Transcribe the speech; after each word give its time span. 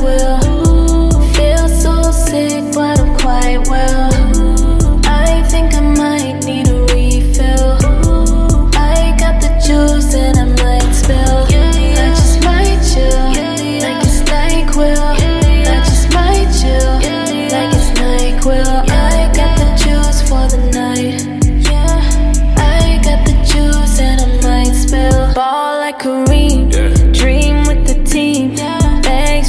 will 0.00 1.10
Feel 1.34 1.68
so 1.68 2.12
sick. 2.12 2.71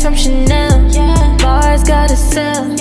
From 0.04 0.16
Chanel. 0.16 0.92
Yeah. 0.92 1.38
Bars 1.38 1.82
gotta 1.86 2.18
sell. 2.18 2.72